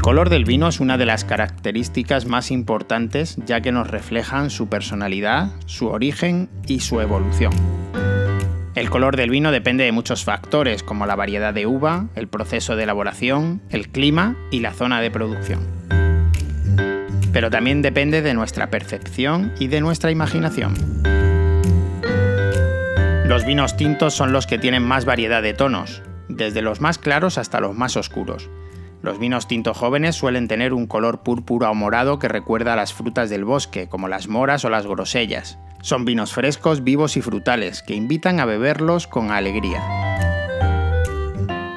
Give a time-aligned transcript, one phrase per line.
[0.00, 4.48] El color del vino es una de las características más importantes ya que nos reflejan
[4.48, 7.52] su personalidad, su origen y su evolución.
[8.74, 12.76] El color del vino depende de muchos factores como la variedad de uva, el proceso
[12.76, 15.60] de elaboración, el clima y la zona de producción.
[17.30, 20.76] Pero también depende de nuestra percepción y de nuestra imaginación.
[23.26, 27.36] Los vinos tintos son los que tienen más variedad de tonos, desde los más claros
[27.36, 28.48] hasta los más oscuros.
[29.02, 32.92] Los vinos tintos jóvenes suelen tener un color púrpura o morado que recuerda a las
[32.92, 35.58] frutas del bosque, como las moras o las grosellas.
[35.80, 39.82] Son vinos frescos, vivos y frutales, que invitan a beberlos con alegría.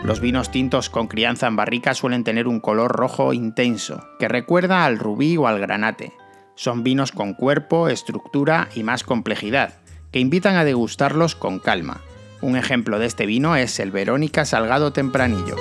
[0.04, 4.84] Los vinos tintos con crianza en barrica suelen tener un color rojo intenso, que recuerda
[4.84, 6.12] al rubí o al granate.
[6.56, 9.76] Son vinos con cuerpo, estructura y más complejidad,
[10.12, 12.02] que invitan a degustarlos con calma.
[12.42, 15.56] Un ejemplo de este vino es el Verónica Salgado Tempranillo.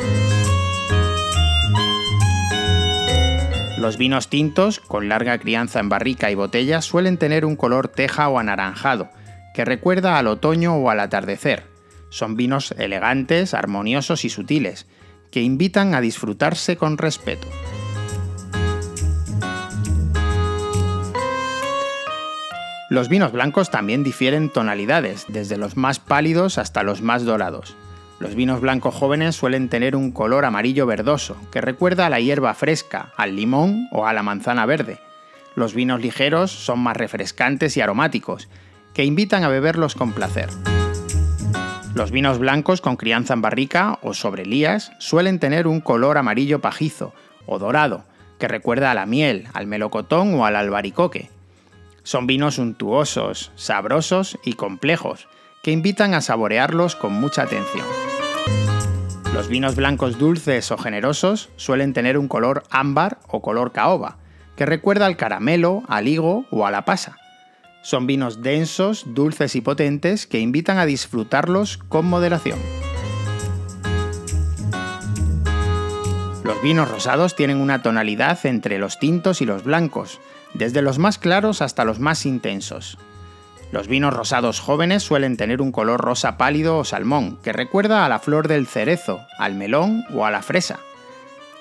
[3.82, 8.28] Los vinos tintos, con larga crianza en barrica y botella, suelen tener un color teja
[8.28, 9.10] o anaranjado,
[9.54, 11.64] que recuerda al otoño o al atardecer.
[12.08, 14.86] Son vinos elegantes, armoniosos y sutiles,
[15.32, 17.48] que invitan a disfrutarse con respeto.
[22.88, 27.74] Los vinos blancos también difieren tonalidades, desde los más pálidos hasta los más dorados.
[28.22, 32.54] Los vinos blancos jóvenes suelen tener un color amarillo verdoso, que recuerda a la hierba
[32.54, 35.00] fresca, al limón o a la manzana verde.
[35.56, 38.48] Los vinos ligeros son más refrescantes y aromáticos,
[38.94, 40.50] que invitan a beberlos con placer.
[41.96, 46.60] Los vinos blancos con crianza en barrica o sobre lías suelen tener un color amarillo
[46.60, 47.12] pajizo
[47.46, 48.04] o dorado,
[48.38, 51.28] que recuerda a la miel, al melocotón o al albaricoque.
[52.04, 55.26] Son vinos untuosos, sabrosos y complejos,
[55.64, 58.01] que invitan a saborearlos con mucha atención.
[59.34, 64.18] Los vinos blancos dulces o generosos suelen tener un color ámbar o color caoba,
[64.56, 67.16] que recuerda al caramelo, al higo o a la pasa.
[67.82, 72.58] Son vinos densos, dulces y potentes que invitan a disfrutarlos con moderación.
[76.44, 80.20] Los vinos rosados tienen una tonalidad entre los tintos y los blancos,
[80.54, 82.98] desde los más claros hasta los más intensos,
[83.72, 88.08] los vinos rosados jóvenes suelen tener un color rosa pálido o salmón, que recuerda a
[88.10, 90.78] la flor del cerezo, al melón o a la fresa.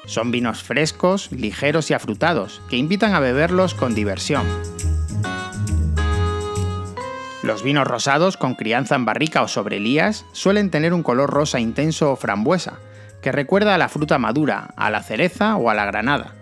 [0.06, 4.46] Son vinos frescos, ligeros y afrutados, que invitan a beberlos con diversión.
[7.44, 11.62] Los vinos rosados con crianza en barrica o sobre lías suelen tener un color rosa
[11.62, 12.74] intenso o frambuesa,
[13.22, 16.36] que recuerda a la fruta madura, a la cereza o a la granada.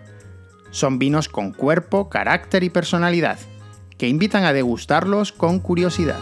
[0.72, 3.38] Son vinos con cuerpo, carácter y personalidad,
[4.00, 6.18] que invitan a degustarlos con curiosidad.